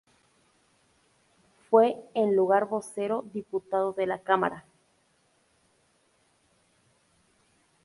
Fue 1.69 1.95
en 2.15 2.35
lugar 2.35 2.65
Vocero 2.67 3.23
Diputado 3.31 3.93
de 3.93 4.07
la 4.07 4.17
Cámara. 4.17 4.65